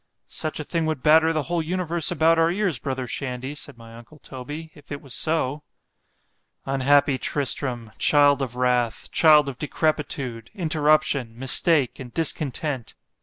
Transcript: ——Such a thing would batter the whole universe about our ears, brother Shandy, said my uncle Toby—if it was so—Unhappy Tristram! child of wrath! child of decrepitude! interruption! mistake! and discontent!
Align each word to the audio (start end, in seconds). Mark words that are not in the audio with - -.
——Such 0.25 0.59
a 0.59 0.63
thing 0.63 0.87
would 0.87 1.03
batter 1.03 1.31
the 1.31 1.43
whole 1.43 1.61
universe 1.61 2.09
about 2.09 2.39
our 2.39 2.49
ears, 2.49 2.79
brother 2.79 3.05
Shandy, 3.05 3.53
said 3.53 3.77
my 3.77 3.95
uncle 3.95 4.17
Toby—if 4.17 4.91
it 4.91 4.99
was 4.99 5.13
so—Unhappy 5.13 7.19
Tristram! 7.19 7.91
child 7.99 8.41
of 8.41 8.55
wrath! 8.55 9.11
child 9.11 9.47
of 9.47 9.59
decrepitude! 9.59 10.49
interruption! 10.55 11.37
mistake! 11.37 11.99
and 11.99 12.11
discontent! 12.11 12.95